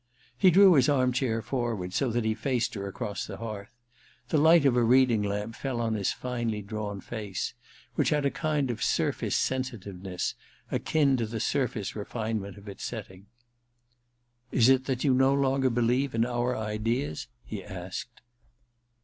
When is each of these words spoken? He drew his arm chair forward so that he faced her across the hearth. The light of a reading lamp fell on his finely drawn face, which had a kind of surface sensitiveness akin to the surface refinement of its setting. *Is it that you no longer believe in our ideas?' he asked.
He 0.35 0.49
drew 0.49 0.73
his 0.73 0.89
arm 0.89 1.11
chair 1.11 1.43
forward 1.43 1.93
so 1.93 2.09
that 2.09 2.25
he 2.25 2.33
faced 2.33 2.73
her 2.73 2.87
across 2.87 3.27
the 3.27 3.37
hearth. 3.37 3.69
The 4.29 4.39
light 4.39 4.65
of 4.65 4.75
a 4.75 4.81
reading 4.81 5.21
lamp 5.21 5.55
fell 5.55 5.79
on 5.79 5.93
his 5.93 6.11
finely 6.11 6.63
drawn 6.63 7.01
face, 7.01 7.53
which 7.93 8.09
had 8.09 8.25
a 8.25 8.31
kind 8.31 8.71
of 8.71 8.81
surface 8.81 9.35
sensitiveness 9.35 10.33
akin 10.71 11.17
to 11.17 11.27
the 11.27 11.39
surface 11.39 11.95
refinement 11.95 12.57
of 12.57 12.67
its 12.67 12.83
setting. 12.83 13.27
*Is 14.51 14.69
it 14.69 14.85
that 14.85 15.03
you 15.03 15.13
no 15.13 15.35
longer 15.35 15.69
believe 15.69 16.15
in 16.15 16.25
our 16.25 16.57
ideas?' 16.57 17.27
he 17.45 17.63
asked. 17.63 18.21